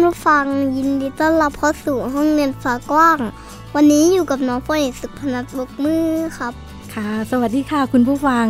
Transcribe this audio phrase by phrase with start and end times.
[0.00, 0.46] านผู้ฟัง
[0.76, 3.18] ยินดีต้อนรับเข้าสู่ห้องเรียนฟ้ากว้าง
[3.74, 6.06] วันนี้อยู่กับน้องฝนสุพนัทบกมือ
[6.38, 6.54] ครับ
[6.94, 8.46] ค่ะ สวัสดีค่ะคุณผู้ฟัง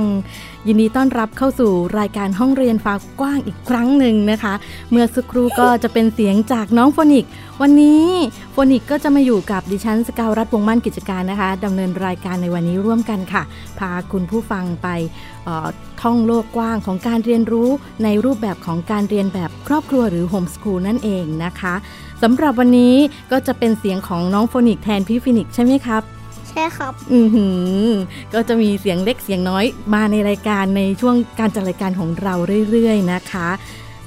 [0.67, 4.55] ยินดีต้อนรับเข้าสู่รายการห้องเรียนฟ้ากว้างอีกครั้งหนึ่งนะคะ
[4.91, 7.27] เมื่อสักครู่ก็จะเป็นเสียงจากน้องโฟนิก
[7.61, 8.05] วันนี้
[8.53, 13.43] โฟนิกก็จะมาอยู่กับดิฉันสกาวรัฐวงมั่นกิจการนะคะดำเนินรายการในวันนี้ร่วมกันค่ะ
[13.79, 14.89] พาคุณผู้ฟังไป
[16.03, 17.69] ท่องโลกกว้างของการเรียนรู้
[18.05, 21.75] ในรูปแบบของการเรียนแบบครอบครัวหรือ homeschool นั่นเองนะคะ
[22.23, 22.95] สำหรับวันนี้
[23.33, 26.20] ก็จะเป็นเสียงของน้องโฟนิกแทนพี่ฟินิกใช่ไหมครับ
[26.51, 27.47] ใช่ครับ อือหื
[27.87, 27.91] อ
[28.35, 32.35] ก็จะมีเสียงเล็กเสียงน้อยมาในรายการในช่วงการจัดรายการของเรา
[32.71, 33.49] เรื่อยๆนะคะ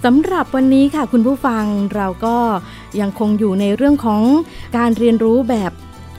[0.03, 1.63] สำหรับวันนี้ค่ะคุณผู้ฟัง
[1.95, 2.38] เราก็
[3.02, 4.22] ยังคงอยู่ในเรื่องของ
[4.77, 5.72] การเรียนรู้แบบ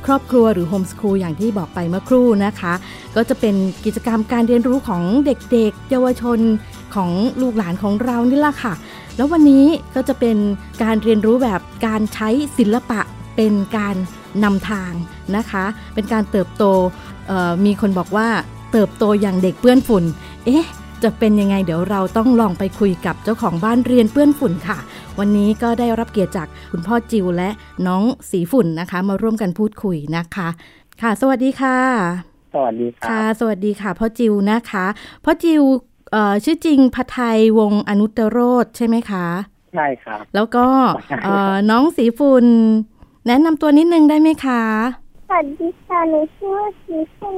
[0.07, 2.75] ครอบครัวหรือ homeschool อย่างที่บอกไปเมื่อครู่นะคะ
[3.17, 6.39] ก็จะเป็นกิจกรรมการเรียนรู้ของเด็กๆ เยาวชน
[6.95, 8.75] ของลูกหลานของเรานี่แหละค่ะ
[9.17, 10.37] แล้ววันนี้ก็จะเป็น
[10.83, 12.29] การเรียนรู้แบบการใช้
[12.59, 13.01] ศิลปะ
[13.37, 13.97] เป็นการ
[14.45, 14.93] นำทาง
[15.37, 16.65] นะคะ เป็นการเติบโต
[17.65, 18.29] มีคนบอกว่า
[18.73, 20.05] เติบโตอย่างเด็กเปื้อนฝุ่น
[20.45, 20.67] เอ๊ะ
[21.03, 24.79] จะเป็นยังไงเดี๋ยวเราต้องลองไปคุยกับเจ้าของบ้านเรียนเปื้อนฝุ่นค่ะ
[25.19, 27.51] วันนี้ก็ได้รับเกียรติจากคุณพ่อจิวและ
[27.87, 30.49] น้องสีฝุ่นนะคะ มาร่วมกันพูดคุยนะคะ
[31.03, 31.79] ค่ะ สวัสดีค่ะ
[32.55, 34.87] สวัสดีค่ะ สวัสดีค่ะพ่อจิวนะคะ
[35.25, 35.63] พ่อจิว
[36.45, 39.27] ชื่อจริงพัทไทยวงอนุตโรธใช่ไหมคะ
[39.75, 40.67] ใช่ครับ แล้วก็
[41.71, 42.47] น้องสีฝุ่น
[43.27, 44.63] แนะนำตัวนิดนึงได้ไหมคะ
[45.29, 47.35] สวัสดีค่ะหนูชื่อว่าสีฝุ่น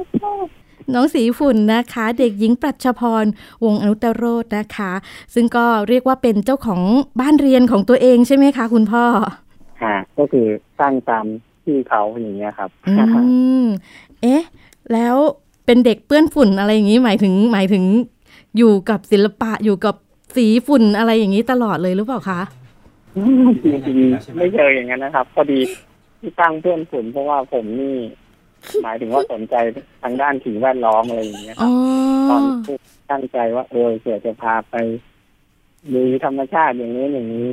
[0.93, 3.25] น้องสีฝุ่นนะคะ เด็กหญิงปรัชพร
[3.63, 4.91] วงอนุตโรธนะคะ
[5.33, 6.81] ซึ่งก็เรียกว่าเป็นเจ้าของ
[7.21, 9.05] บ้านเรียนของตัวเองใช่ไหมคะ คุณพ่อ
[9.81, 10.47] ค่ะก็คือ
[10.79, 11.25] สร้างตาม
[11.63, 12.93] ที่เขาอย่างเงี้ยครับอื
[13.61, 13.63] ม
[14.21, 14.43] เอ๊ะ
[14.93, 15.15] แล้ว
[15.65, 17.83] เป็นเด็กเปื้อนฝุ่นอะไรอย่างนี้หมายถึงหมายถึง
[18.57, 19.95] อยู่กับศิลปะอยู่กับ
[20.35, 22.41] สีฝุ่นอะไรอย่างนี้ตลอดเลยหรือเปล่าคะ
[23.63, 25.59] จริงๆไม่เจออย่างนั้นนะครับ พอดี
[26.19, 27.95] ที่ตั้งเพื่อนผมเพราะว่าผมนี่
[28.83, 29.55] หมายถึงว่าสนใจ
[30.03, 31.71] ทางด้านสิ่งแวดล้อมอะไรอย่างเงี้ยครับ
[32.29, 32.41] ตอน
[33.11, 34.75] ตั้งใจว่าเออเกิดจะพาไป
[35.93, 37.49] ดูธรรมชาติอย่างนี้อย่างนี้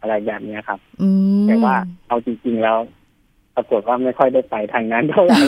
[0.00, 0.78] อะไรแบบนี้ครับ
[1.46, 1.76] แต่ว่า
[2.08, 2.78] เอาจริงๆแล้ว
[3.54, 5.38] ปรากฏว่าไม่ค่อยได้ไปทางนั้นเท่าไหร่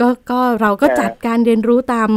[0.00, 2.10] ก็ก็เราก็จัดการเรียนรู้ตาม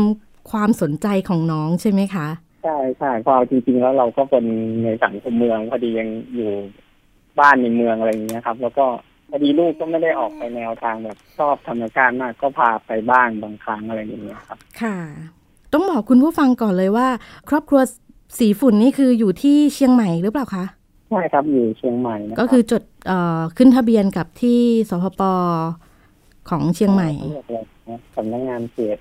[0.52, 2.28] ความสนใจของน้องใช่ไหมคะ
[2.64, 4.46] ใช่ใช่พอจริง ๆ แล้วเราก็เป็น
[4.84, 6.52] ในสังคมเมืองพอดียังอยู่
[7.40, 8.86] บ้านในเมืองอะไรอย่างเงี้ยครับ แล้วก็
[9.30, 14.97] พอดีลูกก็ไม่ได้ออกไปแนวทางแบบชอบธรรมชาติมากก็พาไปบ้างบางครั้งอะไรอย่างเงี้ยครับ ค่ะ
[15.74, 17.08] ต้องบอกคุณผู้ฟังก่อนเลยว่า
[17.50, 17.81] ครอบครัว
[18.40, 20.66] สีฝุ่นนี่คืออยู่ที่เชียงใหม่หรือเปล่าคะ
[21.09, 24.59] ใช่ครับอยู่เชียงใหม่นะก็คือจดเอ่อขึ้นทะเบียนกับที่
[24.90, 25.22] สพป
[26.50, 27.09] ของเชียงใหม่
[28.16, 28.97] สำนักงานเขต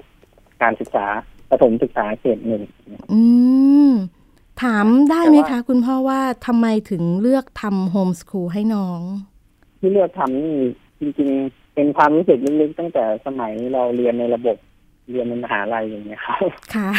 [0.63, 1.07] การศึกษา
[1.51, 2.63] ประถมศึกษาเขตหนึ่ง
[3.13, 3.21] อื
[3.89, 3.91] ม
[4.63, 9.01] ถามได้ไหมคะ คุณพ่อว่าทำไมถึงเลือกทำโฮมสคูลให้น้อง
[9.81, 10.57] ที่เลือกทำนี่
[11.01, 14.57] จริง ๆ เป็นความรู้สึกลึกๆตั้งแต่สมัยเราเรียนในระบบ
[15.11, 16.39] เรียนในมหาลัยอย่างเงี้ยครับ
[16.75, 16.91] ค่ะ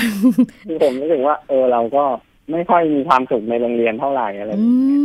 [0.67, 2.03] คือผมรู้สึกว่า เออเราก็
[2.51, 5.01] ไม่ค่อยมีความสุขในโรงเรียนเท่าไหร่อะไรอย่างเงี้ย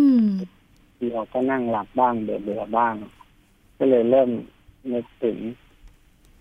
[0.99, 2.95] ที่เราก็นั่งหลับบ้างเบื่อเบื่อบ้าง
[3.79, 4.31] ก็เลยเริ่ม
[4.93, 5.37] นึกถึง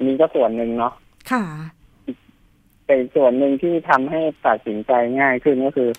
[0.01, 0.93] นี้ก็ส่วนหนึ่งเนาะ
[1.31, 1.43] ค่ะ
[2.85, 5.89] แต่ส่วนหนึ่งที่ทำให้ตัดสินใจง่ายขึ้นก็คือ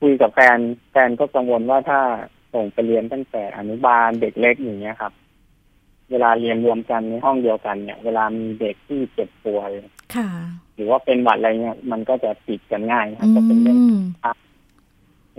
[0.00, 0.58] คุยกับแฟน
[0.92, 2.00] แฟนก็กังวลว่าถ้า
[2.52, 5.12] ส่งไปเรียนตั้งแต่อนุบาลเด็กเล็กอย่างเงี้ยครับ
[6.10, 9.70] เวลาเรียนรวมกันในห้องเดียวกันเนี่ย เวลามีเด็กที่เจ็บป่วย
[10.16, 10.28] ค่ะ
[10.74, 13.78] หรือว่าเป็นหวัดอะไรเงี้ยมันก็จะติดกันง่ายครับจะเป็นเรื่อง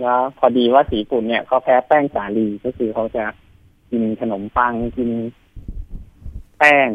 [0.00, 3.24] แล้วพอดีว่าสีฝุ่นเนี่ยเขาแพ้แป้งสาลีก็คือเขาจะ
[3.90, 5.10] กินขนมปังกิน
[6.58, 6.88] แป้ง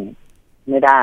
[0.70, 1.02] ไม่ได้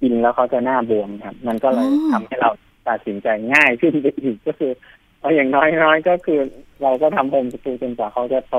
[0.00, 2.50] กินแล้วเขาจะหน้าบวมครับ มันก็เลยทำให้เรา
[2.88, 4.72] ตัดสินใจง่ายขึ้นไปอีกก็คือ
[5.20, 6.40] เอาอย่างน้อยๆก็คือ
[6.82, 8.56] เราก็ทำโฮมสกูลจนกว่าเขาจะโต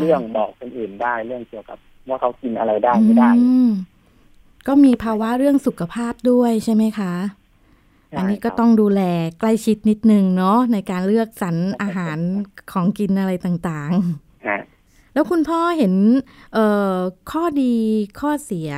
[0.00, 1.78] เรื่องบอกคนอื่นได้เรื่องเกี่ยวกับ
[2.08, 3.30] ว่าเขากินอะไรได้ไม่ได้
[4.66, 7.14] ก็มีภาวะเรื่องสุขภาพด้วยใช่ไหมคะ
[8.16, 9.02] อันนี้ก็ต้องดูแล
[9.38, 12.18] ใกล้ชิดนิดนึงเนาะในการเลือกสรรอาหาร
[12.72, 13.90] ของกินอะไรต่าง
[15.14, 15.94] แล้วคุณพ่อเห็น
[17.30, 17.74] ข้อดี
[18.20, 18.70] ข้อเสีย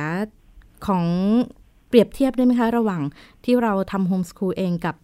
[0.87, 1.05] ของ
[1.87, 3.01] เปรียบเทียบได้ไหมคะ ระหว่าง
[3.45, 4.95] ที่เราทำโฮมสคูลเองกับ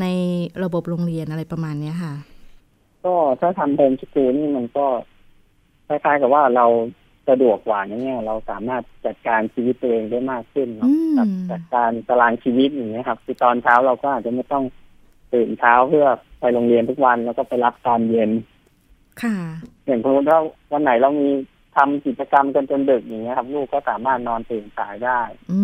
[0.00, 0.06] ใน
[0.62, 2.14] ระบบโรงเรียนอะไรประมาณนี้ค่ะ
[3.04, 4.86] ก็ถ้าทำโฮมสกูลนี่มันก็
[5.86, 6.66] คล้ายๆกับว่าเรา
[7.28, 10.88] สะดวกกว่านี่เราสามารถจัดการชีวิตตัวเองได้มากขึ้นเนาะ
[11.50, 14.64] จัดการตารางชีวิตอย่างนี้ครับคือตอนเช้าเราก็อาจจะไม่ต้อง
[15.34, 16.06] ตื่นเช้าเพื่อ
[16.40, 18.30] ไปโรงเรียนทุกวันแล้วก็ไปรับตอนเย็น
[19.22, 19.36] ค่ะ
[19.86, 20.40] อย่างสมมติว่า
[20.72, 21.28] วันไหนเรามี
[21.76, 25.20] ทำกิจกรรมกันจนดึกอย่างเงี้ยครับ ลูกก็สามารถนอนตื่นสายได้
[25.52, 25.60] อื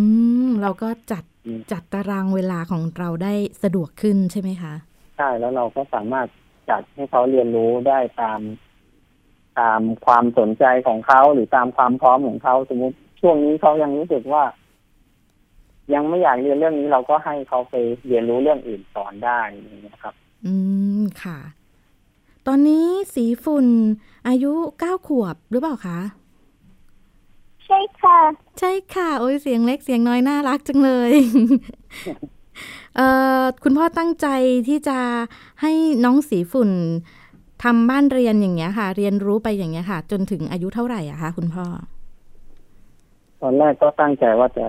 [0.47, 1.25] มเราก็จัด
[1.73, 3.32] จัดตารางเวลาของเราได้
[3.62, 4.75] สะดวกขึ้นใช่ไหมคะ
[5.17, 6.26] ใช่แล้วเราก็สามารถ
[6.70, 8.41] จัดให้เขาเรียนรู้ได้ตาม
[9.61, 14.44] ตามความสนใจของเขาหรือตามความพร้อมของเขาสมมติช่วงนี้เขายังรู้สึกว่า
[15.94, 17.75] ยังไม่อยากเรียนเรื่องนี้เราก็ให้เขาไป
[18.06, 19.41] เรียนรู้เรื่องอื่นสอนได้
[19.88, 20.14] นะครับ
[20.47, 20.55] อื
[21.00, 21.38] มค่ะ
[22.46, 23.66] ตอนนี้สีฝุ่น
[24.28, 25.98] อายุเก้าขวบหรือเปล่าคะ
[27.66, 28.19] ใช่ค่ะ
[28.58, 31.12] ใช่ค่ะ โอ้ยเสียงเล็กเสียงน้อยน่ารักจังเลย
[32.96, 33.08] เอ่
[33.40, 34.26] อคุณพ่อตั้งใจ
[34.69, 34.98] ที่จะ
[35.62, 35.72] ให้
[36.04, 36.70] น้องสีฝุ่น
[37.64, 41.64] ทำบ้านเรียนอย่างเงี้ยค่ะ เรียนรู้ไปอย่างเงี้ยค่ะ จนถึงอายุเท่าไหร่อะคะคุณพ่อ
[43.42, 44.66] ตอนแรกก็ตั้งใจว่าจะ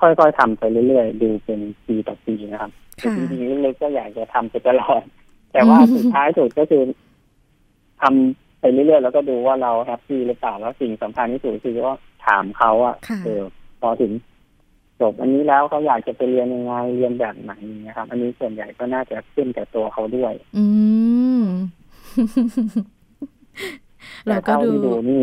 [0.00, 5.02] ค่อยๆทำไปเรื่อยๆ ดูเป็นปีต่อปีนะครับแต่จริงๆเล็กๆก็อยากจะทำไปตลอด
[5.52, 6.82] แต่ว่าสุดท้ายสุดก็คือ
[8.02, 11.96] ทำไปเรื่อยๆแล้วก็ดูว่าเราแฮปปี้หรือเปล่าแล้วสิ่งสำคัญที่สุดคือว่า
[12.26, 13.42] ถามเขาอะเออ
[13.80, 14.12] พอถึง
[15.00, 17.52] จบอันนี้แล้วเขาอยากจะไปเรียนยังไงเรียนแบบไหน
[17.86, 20.64] นะครับ อันนี้ส่วนใหญ่ก็น่าจะขึ้นกับตัวเขาด้วย อื
[21.42, 21.44] ม
[24.26, 25.22] เราก็ดูดูนี่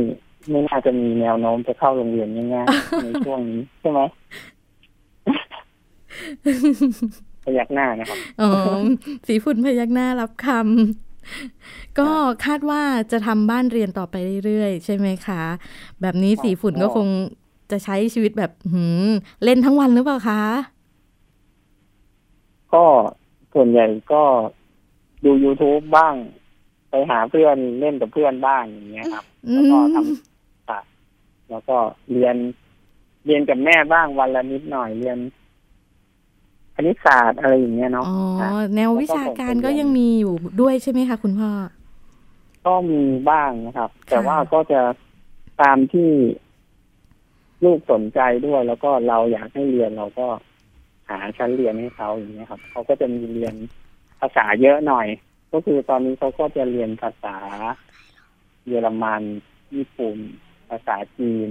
[0.51, 4.01] ไม่น่าจะมีแนวโน้มจะเข้าโรงเรียนง่ายๆในช่วงนี้ใช่ไหม
[6.43, 8.49] พ ยักหน้านะครับอ๋อ
[9.27, 12.09] สีฝุ่นพยักหน้ารับคำก็
[12.45, 12.81] คาดว่า
[13.11, 14.15] จะทำบ้านเรียนต่อไป
[14.45, 15.43] เรื่อยๆ ใช่ไหมคะ
[16.01, 17.07] แบบนี้สีฝุ่นก็คง
[17.71, 19.09] จะใช้ชีวิตแบบหืม
[19.43, 20.43] เล่นทั้งวันหรือเปล่าคะ
[22.73, 22.85] ก็
[23.53, 24.23] ส่วนใหญ่ก็
[25.25, 26.13] ดู YouTube บ้าง
[26.89, 31.77] ไปหาเพื่อนเล่นกับเพื่อนบ้างอย่างเงี้ยครับ แล้วก็ทำแล้วก็
[32.11, 32.35] เรียน
[33.25, 35.17] เรียนกับแม่บ้างวันละนิดหน่อยเรียน
[36.81, 38.13] คณิตศาสตร์อะไรอย่างเงี้ยเนาะอ๋
[38.55, 41.51] อแนววิชาการก็ยังมีอยู่ด้วยใช่ไหมคะคุณพ่อ
[42.65, 44.81] ก็มีบ้างนะครับ แต่ว่าก็จะ
[45.61, 46.09] ตามที่
[47.63, 50.27] ลูกสนใจด้วย แล้วก็เราอยากให้เรียนเราก็
[51.09, 53.53] หาชั้นเรียนให้เขาอย่างเงี้ยครับเขาก็จะมีเรียน
[54.19, 55.07] ภาษาเยอะหน่อย
[55.51, 57.37] ก็คือตอนนี้เขาก็จะเรียนภาษา
[58.67, 59.21] เยอรมัน
[59.75, 60.17] ญี่ปุ่น
[60.69, 61.49] ภาษาจีน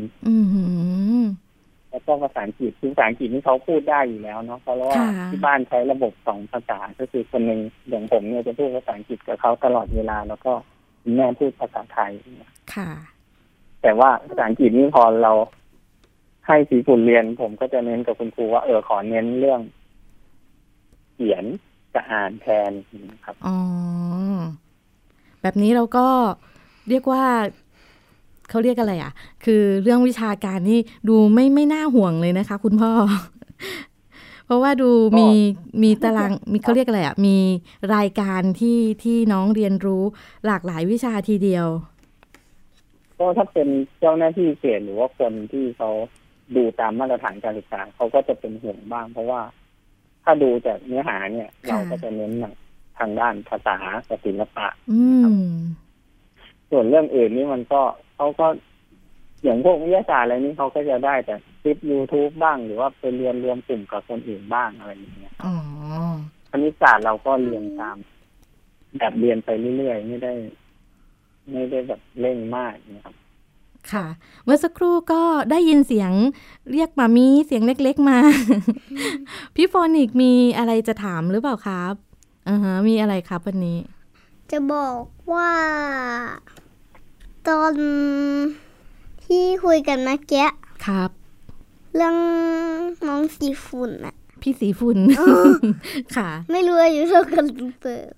[1.91, 4.91] แล้วก็ภาษาอังกฤษภาษาอังกฤษนี่เขาพูดได้อยู่แล้วเนาะเพราะว่า
[5.31, 10.53] ที่บ้านใช้ระบบสองภาษาก็คือคนหนึ่งอย่างผมเนี่ยจะพูดภาษาอังกฤษกับเขาตลอดเวลา แล้วก็
[11.17, 12.13] แม่พูดภาษาไทย
[12.75, 12.91] ค่ะ
[13.83, 15.33] แต่ว่าภาษาอังกฤษนี่พอเรา
[16.47, 19.61] ให้สีฝุ่นเรียน ผมก็จะเน้นกับคุณครูว่าเออขอเน้นเรื่อง
[21.15, 21.45] เขียน
[21.95, 22.71] จะอ่านแทน
[23.25, 23.57] ครับอ๋อ
[25.43, 26.07] แบบนี้เราก็
[26.89, 27.25] เรียกว่า
[28.49, 29.13] เขาเรียกอะไรอะ
[29.45, 32.93] คือเรื่องวิชาการนี่ดูไม่ไม่น่าห่วงเลยนะคะ คุณพ่อ
[34.47, 35.29] เพราะว่าดูมี
[35.83, 37.37] มีตารางมีเขาเรียกอะไรอะ มี
[37.97, 40.03] รายการที่ที่น้องเรียนรู้
[40.47, 41.67] หลากหลายวิชาทีเดียว
[43.19, 43.69] ก็ถ้าเป็น
[44.01, 45.91] เจ้าหน้าที่เขตหรือว่าคนที่เขา
[46.57, 49.41] ดูตามมาตรฐานการศึกษาเขาก็จะเป็นห่วงบ้าง เพราะว่า
[50.25, 52.33] ถ้าดูจากเนื้อหาเนี่ย เราก็จะเน้น
[52.99, 53.77] ทางด้านภาษา
[54.25, 54.67] ศิลปะ
[56.71, 57.83] ส่วนเรื่องอื่นนี่มันก็
[58.19, 58.47] เขาก็
[59.45, 65.35] อย่างพวกวิทยาศาสตร์อะไรนี้เขาก็จะได้แต่คลิป YouTube บ้างหรือว่าไปเรียนรวมกลุ่มกับคนอื่นบ้างอะไรอย่างเงี้ย
[66.51, 67.97] คณิตศาสตร์เราก็เรียนตาม
[68.99, 70.33] แบบเรียนไปเรื่อยๆไม่ได้
[71.53, 73.15] ไม่ได้แบบเร่งมากนะครับ
[73.93, 74.07] ค่ะ
[74.45, 76.13] เมื่อสักครู่ก็ได้ยินเสียง
[76.73, 78.19] เรียกมามีเสียงเล็กๆมา
[79.55, 81.95] พี่โฟนิกมีอะไรจะถามหรือเปล่าครับ
[82.49, 83.79] อ่าฮะมีอะไรครับวันนี้
[84.51, 85.51] จะบอกว่า
[87.49, 87.75] ตอน
[89.25, 90.47] ที่คุยกันเมื่อกี้
[90.87, 91.11] ครับ
[91.97, 92.17] เรื่อง
[93.05, 94.99] น้องสีฝุ่นอะพี่สีฝุ่น
[96.17, 97.45] ค่ะ ไม่รู้อายุเท่ากัน
[97.81, 98.09] เปิด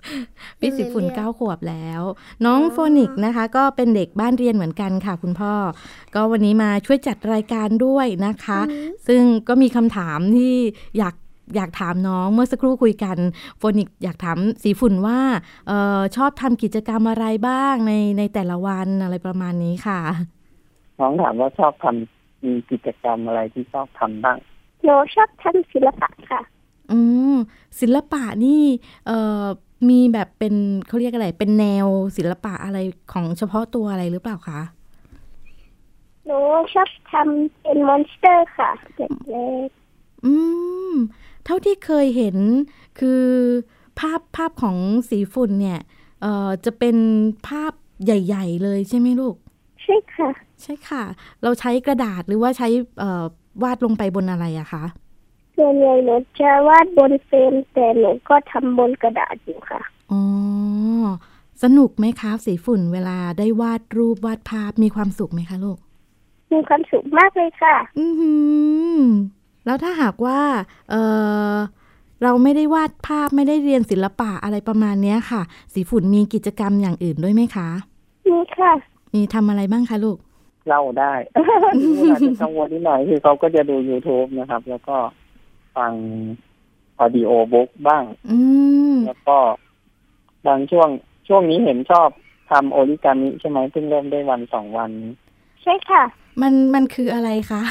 [0.60, 2.02] พี่สีฝุ่นเก้าขวบแล้ว
[2.44, 5.52] น้องโฟนิกนะคะ ก็เป็นเด็กบ้านเรียนเหมือนกันค่ะ คุณพ่อ
[6.14, 8.60] ก็วันนี้มาช่วยจัดรายการด้วยนะคะ
[9.08, 10.54] ซึ่งก็มีคำถามที่
[10.98, 11.14] อยาก
[11.56, 13.16] อยากถามน้องเมื่อสักครู่คุยกัน
[13.58, 15.18] โฟนิกอยากถามสีฝุ่นว่า
[15.70, 20.00] ออชอบทำกิจกรรมอะไรบ้างในในแต่ละวันอะไรประมาณนี้ค่ะ
[21.00, 24.38] น้องถามว่าชอบทำมีกิจกรรมอะไรที่ชอบทำบ้าง
[24.84, 26.40] หนูชอบทำศิลปะค่ะ
[26.92, 27.00] อื
[27.34, 27.36] ม
[27.80, 28.62] ศิลปะนี่
[29.06, 29.44] เออ
[29.88, 30.54] มีแบบเป็น
[30.86, 32.78] เขาเรียกอะไร เป็นแนวศิลปะอะไร
[33.12, 34.60] ของเฉพาะตัวอะไรหรือเปล่าคะ
[36.26, 36.38] หนู
[36.72, 39.68] ชอบทำเป็น monster ค่ะเด็กเล็ก
[40.24, 40.34] อื
[40.92, 40.94] ม
[41.44, 42.36] เท่าที่เคยเห็น
[43.00, 43.24] คือ
[44.00, 44.76] ภาพภาพของ
[45.10, 45.80] สีฝุ่นเนี่ย
[46.22, 46.96] เอ่อจะเป็น
[47.48, 47.72] ภาพ
[48.04, 49.34] ใหญ่ ๆ เลยใช่ไหมลูก
[49.82, 50.30] ใช่ค่ะ
[50.62, 51.02] ใช่ค่ะ
[51.42, 52.68] เราใช้กระดาษหรือว่าใช้
[52.98, 53.24] เอ่อ
[53.62, 54.84] วาดลงไปบนอะไรอะคะ
[55.56, 59.80] ส่วนใหญ่หนูจะวาดบนเฟรมแต่หนูก็ทำบนกระดาษอยู่ค่ะ
[60.12, 60.22] อ๋อ
[61.62, 65.78] สนุกไหมคะสีฝุ่นเวลาได้วาดรูปวาดภาพมีความสุขไหมคะลูก
[66.52, 68.32] มีความสุขมากเลยค่ะ อือหื
[68.98, 69.02] อ
[69.64, 70.40] แล้วถ้าหากว่า
[70.90, 70.94] เอ
[71.52, 71.54] อ
[72.22, 77.68] เราไม่ได้วาดภาพไม่ได้เรียนศิลปะอะไรประมาณเนี้ยค่ะ สีฝุ่นมีกิจกรรมอย่างอื่นด้วยไหมคะ
[78.28, 78.72] มีค่ะ
[79.14, 80.18] มีทำอะไรบ้างคะลูก
[80.68, 81.12] เล่าได้
[82.00, 84.96] ที่อาจจะกังวลนิดหน่อยคือเขาก็จะดู YouTube นะครับ แล้วก็
[85.76, 85.92] ฟัง
[86.98, 88.38] ออดิโอบุ๊กบ้างอื
[88.92, 89.38] มแล้วก็
[90.46, 90.88] บางช่วง
[91.28, 92.08] ช่วงนี้เห็นชอบ
[92.50, 94.90] ทำโอริกามิใช่ไหมเพิ่งเริ่มได้วันสองวัน
[95.62, 96.02] ใช่ค่ะ
[96.42, 97.62] มันมันคืออะไรคะ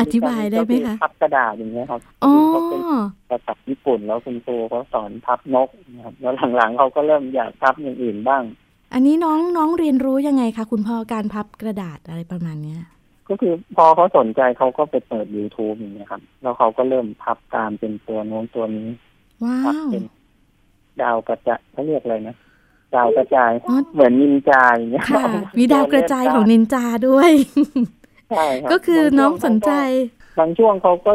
[0.00, 2.80] อธิบายได้ไหมก็อคะพับกระดาษอย่างเงี้ยครับอ๋อเขาเป็น
[3.30, 8.42] ภาษาญี่ปุ่นแล้วคุณครูเขาสอนพับนกนะครับแล้วหลังๆเขาก็เริ่มอยากพับอย่างอื่นบ้าง
[8.94, 12.80] อันนี้น้องน้องเรียนรู้ยังไงคะคุณพ่อการพับกระดาษอะไรประมาณเนี้ย
[13.28, 18.88] ก็คือพอเขาสนใจเขาก็ไปเปิด YouTube อย่างเงี้ยครับแล้วเขาก็เริ่มพับตามเป็นตัวโน้นตัวนี้
[19.44, 20.04] ว้าพับวเป็น
[21.02, 22.36] ดาวกระจายเขาเรียกอะไรนะ
[22.94, 25.24] ดาวกระจายอ๋อเหมือนนินจาอย่างเงี้ยค่ะ
[25.58, 27.30] มีดาวกระจายของนินจาด้วย
[28.30, 29.72] ใช่ครับก็คือบางช่วน้องสนใจ
[30.38, 31.12] บางช่วงเขาก็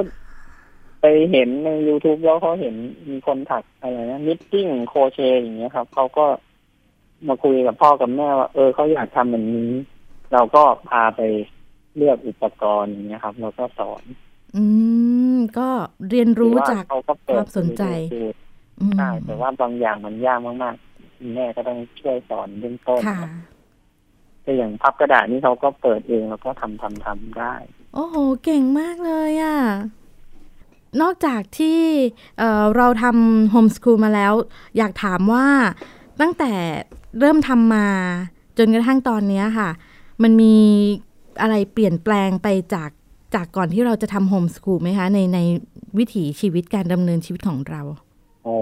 [1.01, 2.75] ไปเห็นใน YouTube แล้วเขาเห็น
[3.09, 6.25] มีคนถักอะไรนะนิตติ้งโคเชอย่างเงี้ยครับเขาก็
[7.27, 9.71] มาคุยกับพ่อกับแม่ว่า เออเขาอยากทำแบบนี้
[10.33, 11.21] เราก็พาไป
[11.95, 14.03] เลือกอุปกรณ์อย่างเงี้ยครับ เราก็สอน
[14.55, 14.63] อื
[15.35, 15.69] ม ก็
[16.09, 18.23] เรียนรู้หอว่จากเขาก็เปิคดวามสนใจดู
[18.79, 20.75] อืมใช่แต่ว่าบางอย่างมันยากมาก
[21.25, 23.29] ๆแม่ก็ต้องช่วยสอนเบื้องต้นค่ะ
[24.43, 27.53] แต่อย่างพับกระดาษนี่เขาก็เปิดเองแล้วก็ทำทำทำได้
[27.93, 29.59] โอ้โห เก่งมากเลยอะ่ะ
[31.01, 31.81] นอกจากที่
[32.37, 34.33] เอ่อเราทำโฮมส o ูลมาแล้ว
[34.77, 35.47] อยากถามว่า
[36.21, 36.51] ตั้งแต่
[37.19, 37.87] เริ่มทำมา
[38.57, 39.69] จนกระทั่งตอนเนี้ยค่ะ
[40.23, 40.55] มันมี
[41.41, 42.89] อะไรเปลี่ยนแปลงไปจาก
[43.35, 45.39] จากก่อนที่เราจะทำโฮมส o ูลไหมคะ ในใน
[45.97, 47.81] วิถีชีวิตการดำเนินชีวิตของเรา
[48.43, 48.55] โอ้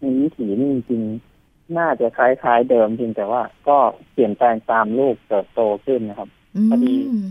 [0.00, 1.27] ในวิถีนี่จริงๆ
[1.76, 3.78] น่าจะคล้ายๆเดิมเพียงแต่ว่าก็
[4.12, 6.94] เปลี่ยนแปลงตามลูกเติบโตขึ้นนะครับอืพอดี
[7.24, 7.26] ม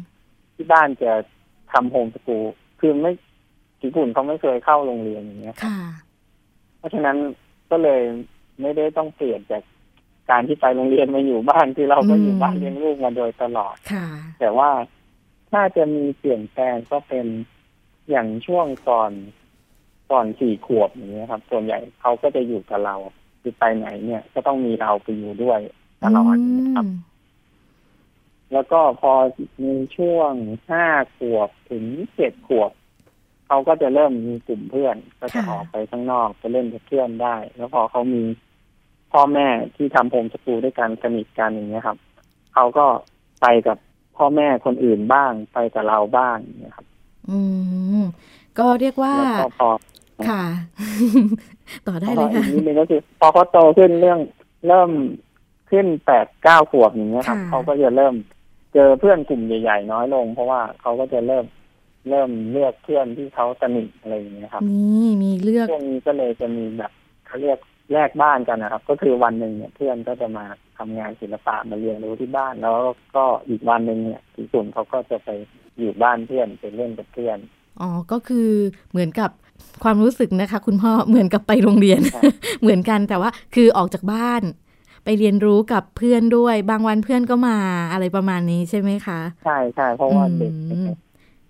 [0.55, 1.11] ที่บ้านจะ
[1.71, 2.45] ทำโฮมสกูล
[2.79, 3.11] คือไม่
[3.81, 5.77] ญี่ปุ่นเขาไม่เคยเข้าโรงเรียนอย่างเงี้ยค่ะ
[6.77, 7.17] เพราะฉะนั้น
[7.71, 8.01] ก็เลย
[8.61, 9.63] ไม่ได้ต้องเปลี่ยนจาก
[10.29, 14.07] การที่ไปโรงเรียนมาอยู่บ้านคือเราก็อยู่อืมบ้านเลี้ยงลูกมาโดยตลอดค่ะ
[14.39, 14.69] แต่ว่า
[15.51, 17.25] ถ้าจะมีเปลี่ยนแปลงก็เป็น
[18.09, 19.11] อย่างช่วงก่อน
[20.11, 22.95] ก่อนสี่ขวบอย่างเงี้ยครับ ส่วนใหญ่เขาก็จะอยู่กับเรา
[23.47, 25.59] คือไปไหนเนี่ยก็ต้องมีเราไปอยู่ด้วย
[26.03, 26.97] ตลอดนะครับอืม
[28.53, 29.13] แล้วก็พอ
[29.63, 30.31] ในช่วง
[30.69, 30.85] ห้า
[31.17, 31.83] ขวบถึง
[32.15, 32.71] เจ็ดขวบ
[33.47, 38.23] เขาก็จะเริ่มมีกลุ่มเพื่อน ก็จะออกไปข้างนอกไปเล่นกับเพื่อนได้ แล้วพอเขามี
[39.11, 41.97] พ่อแม่ที่ทำโฮมสกูลด้วยกันสนิทกันอย่างเงี้ยครับ
[42.53, 42.85] เขาก็
[43.41, 43.77] ไปกับ
[44.17, 46.87] พ่อแม่คนอื่นบ้างไปกับเราบ้างอย่างเงี้ยครับ
[47.29, 47.39] อื
[48.01, 48.03] ม
[48.59, 49.69] ก็เรียกว่าแล้วก็พอ
[50.29, 50.43] ค่ะ
[51.87, 54.19] ต่อได้แล้วเลก็ยอีค่ะกนิดนึงก็คือ พอเขาโตขึ้นเรื่อง
[54.67, 54.91] เริ่ม
[55.71, 58.15] ขึ้นแปดเก้าขวบอย่างเงี้ยครับค่ะเขาก็จะเริ่ม
[58.73, 61.45] เจอเพื่อนกลุ่มใหญ่ๆน้อยลง เพราะว่าเขาก็จะเริ่ม
[62.09, 66.91] เริ่มเลือกเพื่อนที่เขาสนิทอะไรอย่างเงี้ยครับนี่มีเลือกช่วงนี้ก็เลยจะมีแบบ
[67.27, 67.59] เขาเรียก
[67.93, 70.45] แลกบ้านกันนะครับ ก็คือวันหนึ่งเนี่ยเพื่อนก็จะมา
[70.77, 72.75] ทำงานศิลปะมาเรียนรู้ที่บ้าน แล้ว
[73.15, 75.29] ก็อีกวันหนึ่งเนี่ยที่ส่วนเขาก็จะไป
[75.79, 77.37] อยู่บ้านเพื่อนไปเล่นกับเพื่อน
[77.81, 78.49] อ๋อก็คือ
[78.91, 79.31] เหมือนกับ
[79.83, 84.41] ความรู้สึกนะคะ คุณพ่อเหมือนกับไปโรงเรียนครับเหมือนกันแต่ว่าคือออกจากบ้าน
[85.03, 87.57] ไปเรียนรู้กับเพื่อนด้วย บางวันเพื่อนก็มา
[87.91, 90.97] อะไรประมาณนี้ใช่ไหมคะ ใช่ใช่เพราะว่าอืมเด็กเนี่ย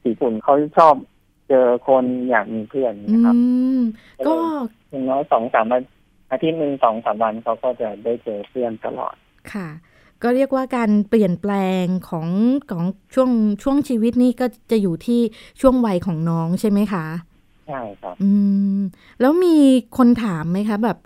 [0.02, 0.96] สีฝุ่นเขาชอบ
[1.50, 3.36] เจอคนอยากมีเพื่อนอืนะครับ
[3.78, 3.80] ม
[4.28, 4.34] ก็
[4.90, 5.82] อย่างน้อยสองสามวัน
[6.32, 9.16] อาทิตย์หนึ่งสองสามวันเขาก็จะได้เจอเพื่อนตลอด
[9.54, 9.68] ค่ะ
[10.24, 12.28] ก็เรียกว่าการเปลี่ยนแปลงของ
[12.72, 12.84] ของ
[13.14, 13.30] ช่วง
[13.64, 15.22] ช่วงชีวิตนี่ก็จะอยู่ที่
[15.62, 17.06] ช่วงวัยของน้องใช่ไหมคะ
[17.68, 18.32] ใช่ครับ อื
[18.78, 18.80] ม
[19.22, 19.56] แล้วมี
[19.98, 20.98] คนถามไหมคะแบบ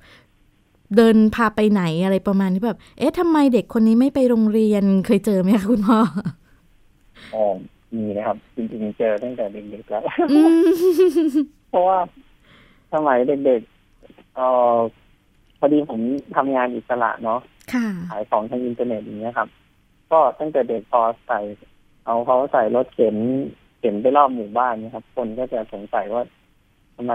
[0.98, 6.00] เดินพาไปไหนอะไรประมาณที่แบบ เอ๊ะทำไมเด็กคนนี้ไม่ไปโรงเรียนเคยเจอไหมคะคุณพ่อ
[7.34, 7.44] อ๋อ
[7.96, 10.64] มีนะครับ จริงๆเจอตั้งแต่เด็กๆแล้วอืม
[11.70, 12.00] เพราะว่า
[12.94, 14.42] สมัยเด็กๆเอ
[14.76, 14.78] อ
[15.60, 16.00] พอดีผม
[16.36, 17.40] ทำงานอิสระเนาะ
[17.74, 19.50] ค่ะขายของทางอินเทอร์เน็ตอย่างเงี้ยครับ
[20.12, 21.40] ก็ตั้งแต่เด็กพอใส่
[22.06, 23.16] เอาเขาใส่รถเข็น
[23.80, 26.24] เข็นไปรอบหมู่บ้านเนะครับ คนก็จะสงสัยว่า
[26.96, 27.14] ทำไม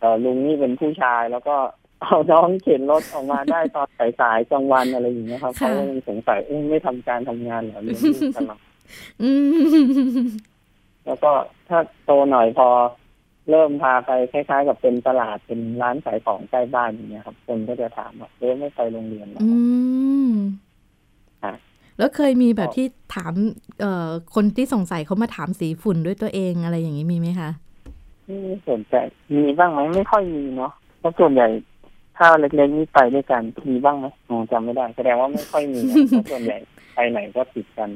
[0.00, 1.56] เออลุงนี่เป็นผู้ชายแล้วก็
[2.02, 3.88] เอาน้องเข็นรถออกมาได้ตอน
[4.20, 8.60] สายๆกลางวันอะไรอย่างเงี้ยครับเขาก็ยังสงสัยเอ้ไม่ทำการทำงานเหรอเรียนลูกตลอด
[11.06, 11.32] แล้วก็
[11.68, 12.68] ถ้าโตหน่อยพอ
[13.50, 19.40] เริ่มพาไปคล้ายๆ กับเป็นตลาดเป็นร้านขายของใกล้บ้านอย่างเงี้ยครับคนก็จะถามว่าเอ๊ไม่ไปโรงเรียนหรอ
[21.98, 23.32] แล้วเคยมีแบบที่ถาม
[23.80, 27.50] เอ่อคนที่สงสัยเขามาถามสีฝุ่นด้วยตัวเองอะไรอย่างนี้มีไหมคะ
[28.26, 28.94] ไม่สนใจ
[29.34, 31.48] มีบ้างไหมไม่ค่อยมีเนาะเพราะส่วนใหญ่
[32.18, 35.78] ถ้าเล็กๆนี่ไปด้วยกันมีบ้างไหมอ๋อจำไม่ได้แสดงว่าไม่ค่อยมี
[36.08, 36.58] เพราะส่วนใหญ่
[36.94, 37.90] ไปไหนก็ติดกัน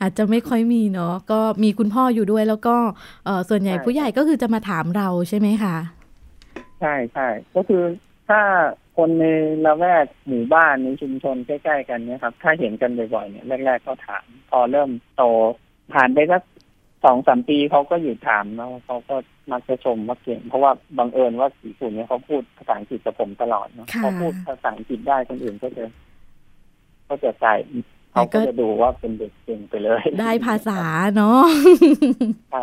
[0.00, 2.76] อาจจะไม่ค่อยมีเนาะก็มีคุณพ่ออยู่ด้วยแล้วก็
[3.24, 5.76] เออส่วนใหญ่ผู้ใหญ่ก็คือจะมาถามเราใช่ไหมคะ
[6.80, 7.82] ใช่ใช่ก็คือ
[8.28, 8.40] ถ้า
[8.96, 9.24] คนใน
[9.66, 15.22] ละแวกหมู่บ้านในชุมชนใกล้ๆกันเนี่ยครับ ถ้าเห็นกันบ่อยๆเนี่ยแรกๆก็ถามพอเริ่มโต
[15.92, 16.42] ผ่านไปสัก
[17.04, 19.16] สองสามปีเขาก็หยุดถามแล้วเขาก็
[19.50, 25.84] มักจะชมว่าเก่งเพราะว่าบังเอิญว่าสีฝุ่นเนี่ยเขาพูดภาษาอังกฤษกับผมตลอดเนาะเขาพูดภาษาอังกฤษได้คนอื่นก็จะ
[27.08, 27.46] ก็จะใจ
[28.12, 30.80] เขาก็จะดูว่าเป็นเด็กเก่งไปเลย ได้ภาษา
[31.16, 31.42] เนาะ
[32.52, 32.62] ใช่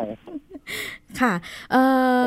[1.20, 1.34] ค่ะ
[1.72, 1.84] เอ่
[2.18, 2.20] อ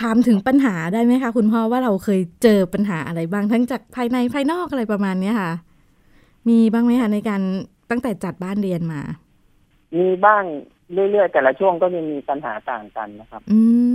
[0.00, 5.52] ถามถึงปัญหาได้ไหมคะ คุณพ่อว่าเราเคยเจอปัญหาอะไรบ้างทั้งจากภายในภายนอกอะไรประมาณเนี้ยค่ะ
[6.48, 7.42] มีบ้างไหมคะในการ
[7.90, 9.00] ตั้งแต่จัดบ้านเรียนมา
[9.96, 10.44] มีบ้าง
[10.92, 13.42] เรื่อยๆแต่ละช่วงก็ยังมีปัญหาต่างกันนะครับ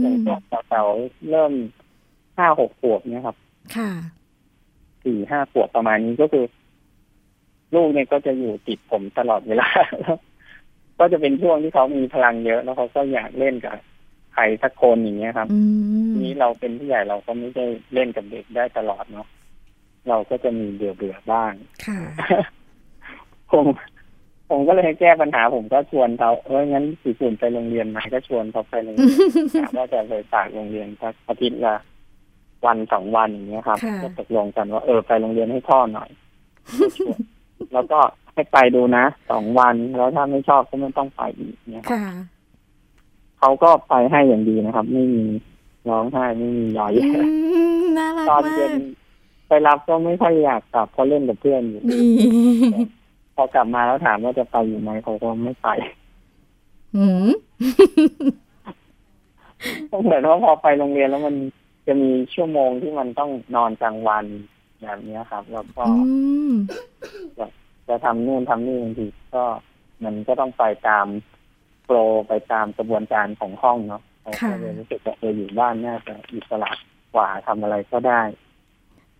[0.01, 0.88] อย่างช่วงแถว
[1.29, 1.53] เริ่ม
[2.38, 3.36] ห้าหกขวบเนี่ยครับ
[3.75, 3.91] ค่ะ
[5.03, 6.46] สี่ห้าขวบประมาณนี้ก็คือ
[7.75, 9.69] ลูกเนี่ยก็จะอยู่ติดผมตลอดเวลา
[11.00, 13.77] ก็จะเป็นช่วงที่เขามีพลังเยอะ แล้วเขาก็อยากเล่นกับ
[14.34, 15.48] ใครสักคนอย่างเงี้ยครับ
[16.24, 19.27] นี้เราเป็นผู้ใหญ่เราก็ไม่ได้เล่นกับเด็กได้ตลอดเนาะ
[20.10, 21.53] เราก็จะมีเบื่อเบื่อบ้าง
[21.86, 22.00] ค่ะ
[24.50, 31.75] ผมผมก็เลยแก้ปัญหาผมก็ชวนเขาเอองั้นสีฝุ่นไปโรงเรียนไหมก็ชวนเขาไปโรงเรียนว่าจะไปฝากโรงเรียนสักอาทิตย์ละ
[32.65, 36.10] วันสองวันอย่างเงี้ยครับ ก็ตกลงกันว่าเออไปโรงเรียนให้พ่อหน่อย
[37.74, 38.00] แล้วก็
[38.34, 42.00] ให้ไปดูนะสองวันแล้วถ้าไม่ชอบก็ไม่ต้องไปอีกเนี่ยครับ
[43.40, 45.25] เขาก็ไปให้อย่างดีนะครับ ไม่มี
[45.90, 47.09] ร้องไห้ไม่มีรอยแย่
[48.29, 48.74] ตอนเย็น
[49.48, 51.81] ไปรับก็ไม่ค่อยอยากกลับเพราะเล่นกับเพื่อนอยู่
[52.98, 52.99] พ
[53.41, 55.67] อกลับมาแล้วถามว่าจะไปอยู่ไหมเขาก็ไม่ไป
[56.95, 57.29] อืม
[60.03, 61.35] เหมือนว่าพอไปโรงเรียนแล้วมัน
[61.87, 64.25] จะมีชั่วโมงที่มันต้องนอนกลางวัน
[64.81, 65.85] แบบนี้ครับ แล้วก็
[67.87, 69.43] จะทำนู่นทำนี่บางทีก็
[70.03, 71.07] มันก็ต้องไปตาม
[71.85, 71.97] โปร
[72.27, 76.71] ไปตามกระบวนการของห้องเนาะเราก็เลยรู้สึกว่าเอออยู่บ้านน่าจะอิสระ
[77.13, 78.21] กว่าทำอะไรก็ได้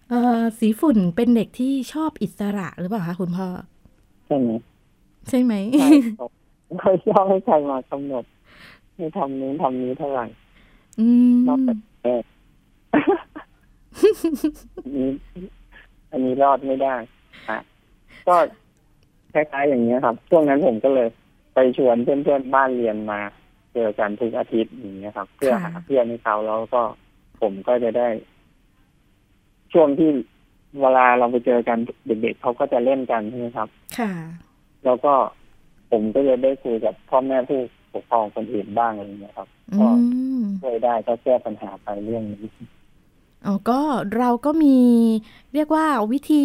[0.10, 3.48] เออสีฝุ่นเป็นเด็กที่ชอบอิสระหรือเปล่าคะคุณพ่อ
[4.30, 4.52] ใช่ไหม
[5.30, 5.54] ใช่ไหม
[6.80, 8.24] เขาชอบให้ใครมากำหนด
[8.96, 10.26] ให้ทำนี้ทำนี้เท่าไหร่
[11.48, 12.16] นอกจากแม่
[14.96, 15.10] นี้
[16.12, 16.96] อันนี้รอดไม่ได้
[17.50, 17.60] ฮะ
[18.28, 18.36] ก็
[19.34, 21.08] คล้ายๆอย่างนี้ครับ ช่วงนั้นผมก็เลย
[21.54, 23.20] ไปชวนเพื่อนๆบ้านเรียนมา
[23.74, 26.82] เจอกันทุกอาทิตย์อย่างเงี้ยครับ เพื่อหาเพื่อนให้เขาแล้วก็
[27.42, 28.08] ผมก็จะได้
[29.74, 30.10] ช่วงที่
[30.82, 34.12] เวลาเราไปเจอกันเด็กๆเขาก็จะเล่นกันใช่ไหมครับ ค่ะ
[34.86, 35.14] แล้วก็
[35.92, 37.60] ผมก็จะได้คุยกับพ่อแม่ผู้
[37.94, 39.88] ปกครองคนอื่นบ้างอะไรเงี้ยครับก็
[40.62, 42.52] ช่วยได้ก็แก้ปัญหาไปเรื่องนี้
[43.46, 43.80] อ๋อก็
[44.18, 44.78] เราก็มี
[45.54, 46.44] เรียกว่าวิธี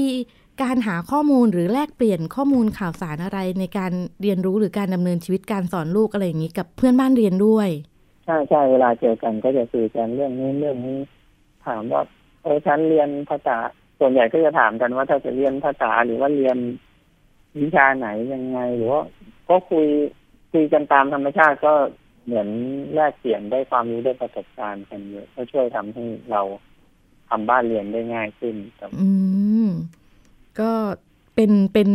[0.62, 7.68] การหาข้อมูลหรือแลกเปลี่ยนข้อมูลข่าวสารอะไรในการเรียนรู้หรือการดำเนินชีวิตการสอนลูกอะไรอย่างนี้กับเพื่อนบ้านเรียนด้วย
[8.24, 10.98] ใช่ใช่เวลาเจอกันก็จะคุยกันเรื่องนี้เรื่องนี้
[11.66, 12.02] ถามว่า
[12.42, 13.56] เออฉันเรียนภาษา
[13.98, 16.56] ส่วนใหญ่ก็จะถามกันว่าถ้าจะเรียนภาษาหรือว่าเรียน
[17.60, 19.02] วิชาไหนยังไง หรือว่า
[19.48, 19.86] ก็คุย
[20.52, 21.72] คุยกันตามธรรมชาติก็
[22.24, 22.48] เหมือน
[22.94, 26.42] แลกเปลี่ยนได้ความรู้ได้ประสบการณ์กันเยอะก็ช่วยทำให้เรา
[27.28, 29.08] ทำบ้านเรียนได้ง่ายขึ้นครับอื
[29.66, 29.68] ม
[30.60, 30.70] ก็
[31.34, 31.90] เป็นเป็น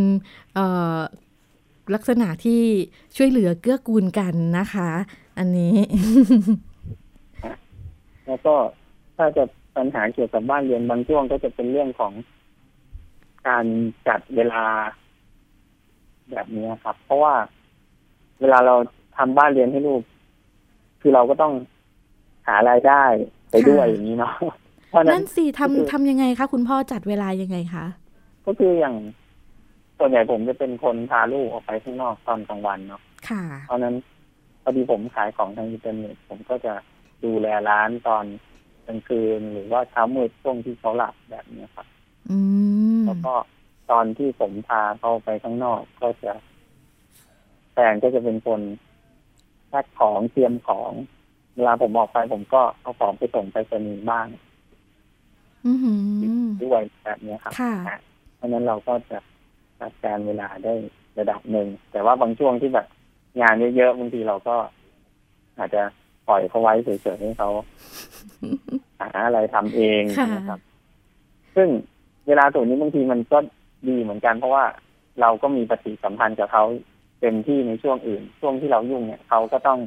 [0.54, 0.98] เอ่อ
[1.94, 2.62] ลักษณะที่
[3.16, 4.90] ช่วยเหลือเกื้อกูลกันนะคะ
[5.38, 5.74] อันนี้
[8.26, 8.54] แล้วก็
[9.16, 9.44] ถ้าจะ
[9.76, 12.12] ปัญหาเกี่ยวกับบ้านเรียนบางช่วงก็จะเป็นเรื่องของ
[13.48, 13.64] การ
[14.08, 14.62] จัดเวลา
[16.30, 17.34] แบบนี้ครับ เพราะว่า
[18.40, 18.74] เวลาเรา
[19.16, 20.02] ทำบ้านเรียนให้ลูก
[21.00, 21.52] คือเราก็ต้อง
[22.46, 23.02] หารายได้
[23.50, 24.34] ไปด้วยอย่างนี้เนาะ
[24.88, 27.86] เพราะนั้นสิทำทำยังไงคะคุณพ่อจัดเวลายังไงคะ
[28.46, 28.96] ก็คืออย่าง
[29.98, 33.94] ส่วนใหญ่ผมจะเป็นคนพาลูกออกไปข้างนอกตอนกลางวันเนาะค่ะเพราะนั้น
[34.62, 36.74] พอดีผมขายของทางอินเทอร์เน็ตผมก็จะ
[37.24, 38.49] ดูแลร้านตอนก
[38.90, 41.86] ลางคืน หรือว่าเช้ามืดช่วงที่เขาหลับแบบนี้ครับ
[43.06, 43.34] แล้วก็
[43.90, 46.32] ตอนที่ผมพาเขาไปข้างนอกก็จะ
[47.72, 48.60] แฟนก็จะเป็นคน
[49.68, 50.90] แพ็คของเตรียมของ
[51.56, 54.26] เวลาผมออกไปผมก็เอาของไปส่งไปสนีบ้าง
[56.62, 57.52] ด้วยแบบนี้ครับ
[58.36, 59.18] เพราะนั้นเราก็จะ
[59.80, 60.74] จัดการเวลาได้
[61.18, 62.86] ระดับหนึ่ง แต่ว่าบางช่วงที่แบบ
[63.40, 64.56] งานเยอะๆบางทีเราก็
[65.58, 65.82] อาจจะ
[66.30, 67.50] ปล่อยเขาไว้เฉยๆให้เขา
[69.00, 70.02] หาอะไรทำเอง
[70.36, 70.60] นะครับ
[71.56, 71.68] ซึ่ง
[72.26, 73.38] เวลาส่วนนี้บางทีมันก็
[73.88, 74.64] ดีเหมือนกัน เพราะว่า
[75.20, 76.64] เราก็มีปฏิสัมพันธ์กับเขา
[77.20, 79.78] เต็มที่ในช่วงอื่น ช่วงที่เรายุ่งเนี่ยเขาก็ต้อง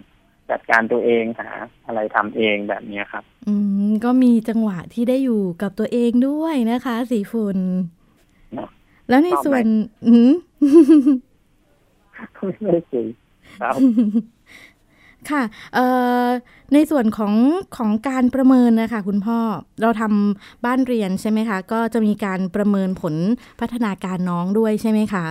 [0.50, 1.50] จัดการตัวเองหา
[1.86, 3.54] อะไรทำเองแบบนี้ครับ อื
[3.88, 7.58] มก็มีจังหวะที่ได้อยู่กับตัวเองด้วยนะคะ สีฝุ่น
[9.10, 9.66] แล้วในส่วน
[10.08, 10.32] อืม
[12.72, 13.06] ไม่คุย
[13.62, 13.76] ครับ
[15.32, 15.86] ค่ะเอ่
[16.24, 16.26] อ
[16.74, 17.34] ในส่วนของ
[17.78, 19.40] ของการประเมินนะคะคุณพ่อ
[19.82, 23.16] เราทำบ้านเรียนใช่ไหมคะ ก็จะมีการประเมินผล
[23.60, 25.26] พัฒนาการน้องด้วยใช่ไหมคะ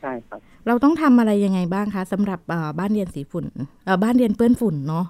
[0.00, 2.40] ใช่ครับเราต้องทำอะไรยังไงบ้างคะสำหรับ
[2.78, 3.46] บ้านเรียนสีฝุ่น
[4.02, 5.06] บ้านเรียนเปื้อนฝุ่นเนาะ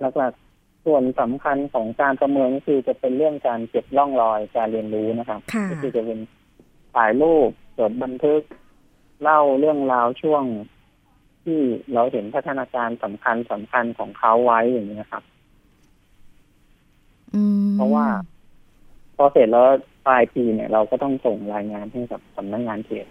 [0.00, 0.22] แล้วก็
[0.84, 6.18] ส่วนสำคัญของการประเมินก็คือจะเป็นเรื่องการเก็บร่องรอยการเรียนรู้นะครับก็คือจะเป็น
[6.94, 8.42] ถ่ายรูปจดบันทึก
[9.22, 10.42] เล่าเรื่องราวช่วง
[11.48, 11.62] ที่
[11.94, 15.24] เราเห็นพัฒนาการสำคัญสำคัญของเขาไว้อย่างนี้ครับ
[17.74, 18.06] เพราะว่า
[19.16, 19.68] พอเสร็จแล้ว
[20.06, 23.06] ปลายปีเนี่ย เราก็ต้องส่งรายงานให้กับสำนักงงานเขต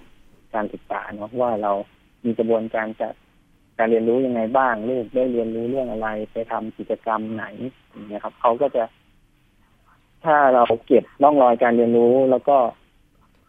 [0.54, 1.72] การศึกษาเนาะว่าเรา
[2.26, 3.14] มีกระบวนการจัด
[3.78, 7.46] การเรียนรู้ยังไงบ้างลูกได้เรียนรู้เรื่องอะไรไปทำกิจกรรมไหน
[7.92, 8.84] อย่างเงี้ยครับเขาก็จะ
[10.26, 12.58] ถ้าเราเก็บร่องรอยการเรียนรู้แล้วก็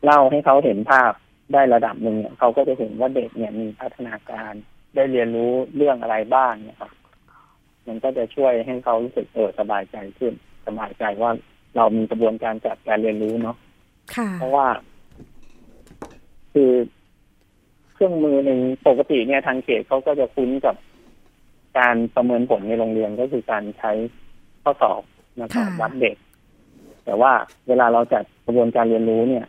[0.04, 1.12] เล่าให้เขาเห็นภาพ
[1.52, 4.52] ได้ระดับหนึ่งเนี่ยเขาก็จะเห็นว่าเด็กเนี่ยมีพัฒนาการ
[4.94, 6.90] ได้เรียนรู้เรื่องอะไรบ้างนะครับ
[7.86, 10.32] มันก็จะช่วยให้เขารู้สึกเออสบายใจขึ้น
[10.66, 11.30] สบายใจว่า
[11.76, 13.56] เรามีกระบวนการจัดการเรียนรู้เนาะ
[14.38, 14.66] เพราะว่า
[16.52, 16.72] คือ
[17.94, 20.76] เครื่องมือหนึ่งปกติเนี่ยทางเขตเขาก็จะคุ้นกับ
[21.78, 23.92] การประเมินผลในโรงเรียนก็คือการใช้
[24.62, 25.02] ข้อสอบ
[25.40, 26.16] นะครับวัดเด็ก
[27.04, 27.32] แต่ว่า
[27.68, 29.46] เวลาเราจัดกระบวนการเรียนรู้เนี่ย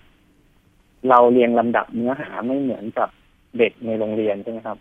[1.09, 3.09] เราเรียงลำดับเนื้อหาไม่เหมือนกับ
[3.57, 4.77] เด็กในโรงเรียนใช่ไหมครับ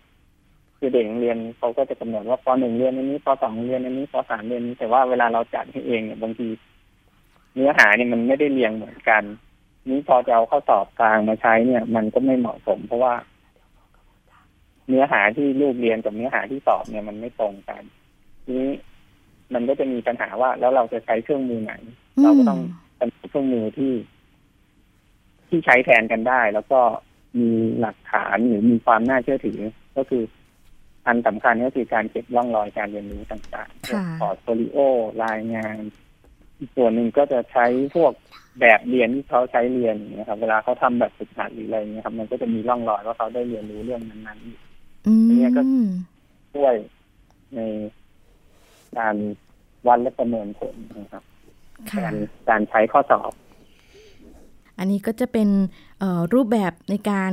[0.79, 6.47] คือเด็กเรียนเขาก็จะกำหนดว่าปหนึ่งเรียนอันนี้ปสองเรียนอันนี้ปสามเรียนแต่ว่าเวลาเราจัดให้เองเนี่ยบางที
[7.55, 9.23] เนื้อหาเนี่ยมันไม่ได้เรียงเหมือนกัน
[9.89, 13.13] นี้พอจะเอาข้อสอบกลางมาใช้เนี่ย มันก็ไม่เหมาะสม เพราะว่า
[14.87, 17.83] เนื้อหาที่ลูกเรียนกับเนื้อหาที่สอบเนี่ยมันไม่ตรงกัน
[18.43, 18.71] ทีนี้
[19.53, 21.73] มันก็จะมีปัญหาว่า แล้วเราจะใช้เครื่องมือไหน
[22.21, 22.59] เราก็ต้อง
[22.97, 23.93] เป็นเครื่องมือที่
[25.47, 26.79] ที่ใช้แทนกันได้ แล้วก็
[27.39, 29.59] มีหลักฐานหรือมีความน่าเชื่อถือ
[29.97, 30.23] ก็คือ
[31.09, 34.77] อันสำคัญก็คือการเก็บร่องรอยการเรียนรู้ต่างๆ portfolio
[35.25, 35.77] รายงาน
[36.59, 38.11] อีกส่วนหนึ่งก็จะใช้พวก
[38.59, 45.61] แบบเรียนที่เขาใช้เรียนนะครับ เวลาเขาทำแบบฝึกหัดหรืออะไรเงี้ยครับ มันก็จะมีร่องรอยว่าเขาได้เรียนรู้เรื่องนั้นๆอันนี้ก็
[46.55, 46.75] ช่วย
[47.55, 47.59] ใน
[48.97, 49.15] การ
[49.87, 51.23] วัดและประเมินผลนะครับ
[51.97, 52.13] การ
[52.49, 53.31] การใช้ข้อสอบ
[54.79, 55.49] อันนี้ก็จะเป็น
[56.33, 57.31] รูปแบบในการ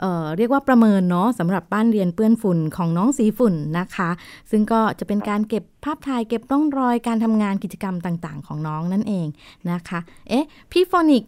[0.00, 4.10] เเรียกว่าประเมินเนาะสำหรับบ้านเรียนเปื้อนฝุ่นของน้องสีฝุ่นนะคะ
[4.50, 9.26] ซึ่งก็จะเป็นการเก็บภาพถ่ายเก็บร่องรอยการทำงานกิจกรรมต่างๆ ของน้องนั่นเอง
[9.70, 11.24] นะคะ เอ๊ะ พี่โฟนิก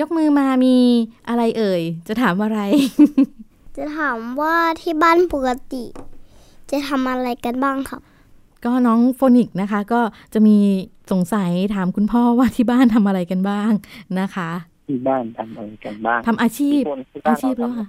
[0.00, 0.76] ยกมือมามี
[1.28, 2.60] อะไรเอ่ย จะถามอะไร
[3.76, 5.84] จะถามว่าที่บ้านปกติ
[6.70, 8.00] จะทำอะไรกันบ้างครับ
[8.64, 10.00] ก็น้องโฟนิกนะคะ ก็
[10.34, 10.56] จะมี
[11.12, 13.72] สงสัยถามคุณพ่อว่าที่บ้านทำอะไรกันบ้าง
[14.20, 14.50] นะคะ
[14.88, 16.80] ที่บ้านทำอะไรกันบ้างทำอาชีพ
[17.28, 17.86] อาชีพแล้วค่ะ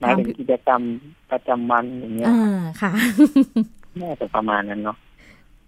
[0.00, 0.82] หมายถึงกิจกรรม
[1.30, 2.92] ประจำวันอย่างเงี้ยอ่าค่ะ
[4.00, 4.98] น่าจะประมาณนั้นเนาะ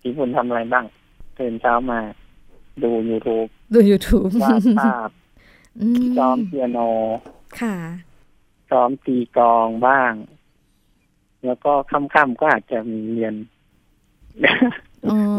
[0.01, 0.85] ที่คุณทำอะไรบ้าง
[1.39, 1.99] ตื่นเช้ามา
[2.83, 5.11] ดู YouTube ดู YouTube วาดภาพ
[6.17, 6.79] ซ้อมเปียโน
[7.61, 7.77] ค่ะ
[8.71, 10.13] ซ้อมตีกองบ้าง
[11.45, 13.35] แล้วก็ค่ำๆก็อาจจะมีเรียน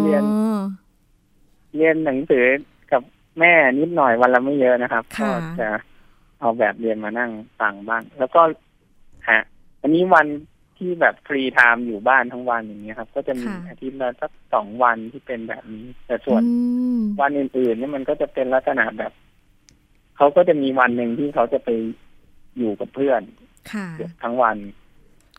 [0.01, 0.23] เรียน
[1.75, 2.45] เรียนหนังสือ
[2.91, 3.01] กับ
[3.39, 5.67] แม่นิดหน่อยวันละไม่เยอะนะครับ ก็จะ
[6.39, 8.41] เอาแบบเรียนมานั่งฟังบ้าง แล้วก็
[9.29, 9.41] ฮะ
[9.81, 10.27] อันนี้วัน
[10.77, 16.41] ที่แบบ free time อยู่บ้านทั้งวันอย่างเงี้ยครับ ก็จะมีอาทิตย์ละสักสองวันที่เป็นแบบนี้ แต่ส่วน
[17.21, 19.11] วันอื่นๆนี่มันก็จะเป็นลักษณะแบบ
[20.17, 21.69] เขาก็จะมีวันหนึ่งที่เขาจะไป
[22.57, 23.21] อยู่กับเพื่อน
[24.23, 24.57] ทั้งวัน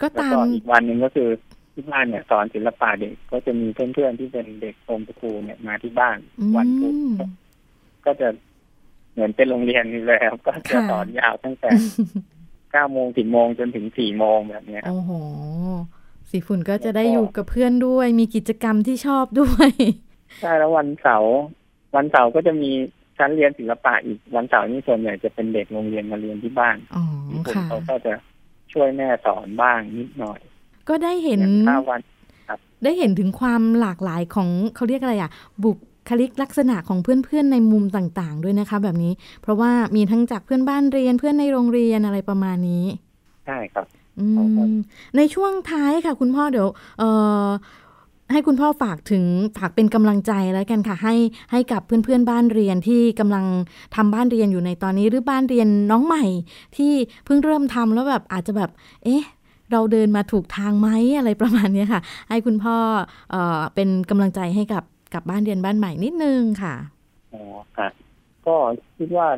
[0.02, 1.28] ก็ตามอีกวันหนึ่งก็คือ
[1.72, 6.18] ที่บ้านเนี่ยสอนศิลปะเด็กก็จะมีเพื่อนๆที่เป็นเด็ก homeschool เนี่ยมาที่บ้าน
[6.56, 6.94] วันพุธ
[8.06, 8.28] ก็จะ
[9.12, 11.70] เหมือนเป็นโรงเรียนเลยครับ ก็จะสอนยาวตั้งแต่
[12.72, 15.10] เก้าโมงสิบโมงจนถึงสี่โมงแบบนี้โอ้โห
[16.30, 19.70] สีฝุ่นก็จะได้อยู่กับเพื่อนด้วย มีกิจกรรมที่ชอบด้วย
[20.40, 21.34] ใช่แล้ววันเสาร์
[21.96, 22.70] วันเสาร์ก็จะมี
[23.18, 26.76] ชั้นเรียนศิลปะอีกวันเสาร์นี่ส่วนใหญ่จะเป็นเด็กโรงเรียนมาเรียนที่บ้าน
[27.32, 28.12] ญี่ปุ่นเขาก็จะ
[28.72, 30.40] ช่วยแม่สอนบ้างนิดหน่อย
[30.88, 31.40] ก็ได้เห็น
[31.90, 32.00] วัน
[32.84, 35.30] ได้เห็นถึงความหลากหลายของเขาเรียกอะไรอะ
[35.64, 35.78] บุค
[36.20, 39.12] ลิกลักษณะของเพื่อนๆในมุมต่างๆ ด้วยนะคะ แบบนี้
[39.42, 42.84] เพราะว่ามีทั้งจากเพื่อนบ้านเรียนเพื่อนในโรงเรียนอะไรประมาณนี้
[43.46, 43.86] ใช่ครับ
[45.16, 47.04] ในช่วงท้ายค่ะ คุณพ่อเดี๋ยวเอ
[47.46, 47.48] อ
[48.32, 49.24] ให้คุณพ่อฝากถึง
[49.56, 51.14] ฝากเป็นกำลังใจแล้วกันค่ะ ให้
[51.52, 53.44] ให้กับเพื่อนๆบ้านเรียนที่กำลัง
[53.96, 56.24] ทำบ้านเรียนอยู่ในตอนนี้หรือบ้านเรียนน้องใหม่
[56.76, 56.92] ที่
[57.24, 58.70] เพิ่งเริ่มทำแล้วแบบอาจจะแบบ
[59.04, 59.22] เอ๊ะ
[59.72, 60.88] เราเดินมาถูกทางไหม
[61.18, 62.76] อะไรประมาณนี้ค่ะ ให้คุณพ่อ
[63.30, 64.82] เออเป็นกำลังใจให้กับ
[65.14, 66.74] กับบ้านเรียนบ้านใหม่นิดนึงค่ะ
[67.32, 67.42] อ๋อ
[67.76, 67.88] ค่ะ
[68.46, 68.54] ก็
[68.98, 69.28] คิดว่า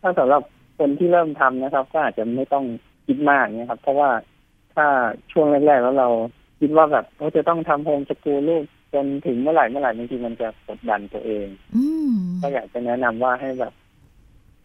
[0.00, 0.42] ถ้าสำหรับ
[0.78, 2.64] คนที่เริ่มทำนะครับ ก็อาจจะไม่ต้อง
[3.06, 4.10] คิดมากนะครับ เพราะว่า
[4.74, 4.86] ถ้า
[5.32, 6.08] ช่วงแรกๆแล้วเรา
[6.60, 11.46] คิดว่าแบบเราจะต้องทำโฮมสกูลลูกจนถึงเมื่อไหร่เมื่อไหร่บางทีมันจะกดดันตัวเอง
[12.42, 13.72] ก็อยากจะแนะนำว่าให้แบบ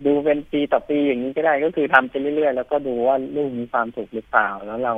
[0.05, 4.93] ดูเป็นปีต่อปีอย่างนี้ก็ได้ก็คือทำไปเรื่อยๆแล้วก็ดูว่าลูกมีความสุขหรือเปล่า แล้วเรา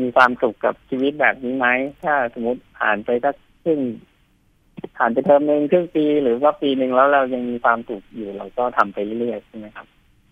[0.00, 1.66] มีความสุขกับชีวิตแบบนี้ไหม
[2.04, 3.80] ถ้าสมมติผ่านไปสักครึ่ง
[4.96, 9.86] ผ่านไปเทอมหนึ่งครึ่งปีหรือว่าปีหนึ่งแล้วเรายังมีความสุขอยู่เราก็ทำไปเรื่อยๆใช่ไหมครับ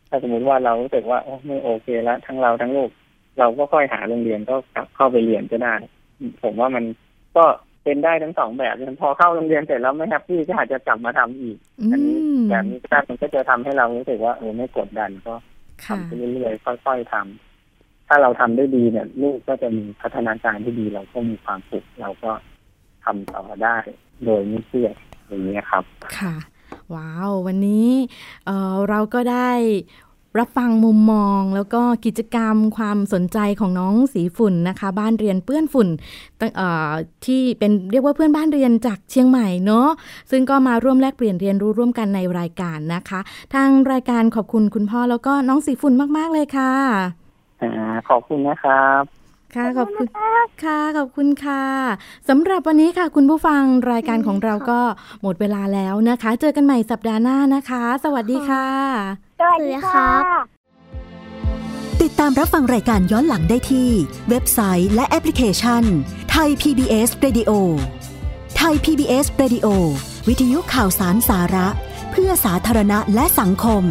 [0.08, 2.90] ถ้าสมมติว่าเรารู้สึกว่าโอ้ไม่โอเคแล้วทั้งเราทั้งลูก
[3.38, 5.74] เราก็ค่อยหาโรงเรียนก็กลับเข้าไปเรียนก็ได้
[6.42, 6.84] ผมว่ามัน
[7.36, 7.44] ก็
[7.84, 11.56] เป็นได้ทั้งสองแบบพอเข้าโรงเรียนเสร็จแล้วไม่ happy ก็อาจจะกลับมาทำอีก
[11.92, 12.16] อันนี้
[12.50, 15.34] แบบนี้ก็มันก็จะทำให้เรารู้สึกว่าเออไม่กดดันก็
[15.86, 22.32] ทำไปเรื่อยๆค่อยๆทำถ้าเราทำได้ดีเนี่ยลูกก็จะมีพัฒนาการที่ดีเราก็มีความสุขเราก็
[23.04, 23.76] ทำต่อได้
[24.24, 24.94] โดยไม่เครียด
[25.28, 25.84] อย่างนี้ครับ
[26.18, 26.34] ค่ะ
[26.94, 27.88] ว้าว วันนี้
[28.46, 29.50] เราก็ได้
[30.38, 35.88] รับฟังมุมมองแล้วก็กิจกรรมความสนใจของน้องสีฝุ่นนะคะ บ้านเรียนเปื้อนฝุ่น
[37.26, 39.88] ที่เป็นเรียกว่าเพื่อนบ้านเรียนจากเชียงใหม่เนาะ
[40.30, 43.20] ซึ่งก็มาร่วมแลกเปลี่ยนเรียนรู้ร่วมกันในรายการนะคะ
[43.54, 46.72] ทางรายการขอบคุณคุณพ่อแล้วก็น้องสีฝุ่นมาก ๆ เลยค่ะ
[48.08, 49.19] ขอบคุณนะครับ
[49.54, 50.06] ค่ะขอบคุณ
[50.64, 51.64] ค่ะขอบคุณค่ะ
[52.28, 54.80] สำหรับวันนี้ค่ะ คุณผู้ฟังรายการของเราก็
[55.22, 58.66] หมดเวลาแล้วนะคะ เจอกันใหม่สัปดาห์หน้านะคะ สวัสดีค่ะ
[59.40, 60.24] สวัสดีครับ
[62.02, 63.90] ติดตามรับฟังรายการย้อนหลังได้ที่
[64.28, 65.82] เว็บไซต์และแอปพลิเคชัน
[66.30, 67.50] ไทย PBS Radio
[68.56, 69.66] ไทย PBS Radio
[70.28, 71.68] วิทยุข่าวสารสาระ
[72.10, 73.84] เพื่อสาธารณะและสังคม